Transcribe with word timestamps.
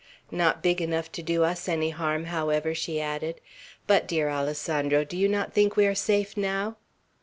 "Not 0.31 0.63
big 0.63 0.81
enough 0.81 1.11
to 1.11 1.21
do 1.21 1.43
us 1.43 1.69
any 1.69 1.91
harm, 1.91 2.23
however," 2.25 2.73
she 2.73 2.99
added. 2.99 3.39
"But, 3.85 4.07
dear 4.07 4.29
Alessandro, 4.31 5.03
do 5.03 5.15
you 5.15 5.27
not 5.29 5.53
think 5.53 5.75
we 5.77 5.85
are 5.85 5.93
safe 5.93 6.35
now?" 6.35 6.77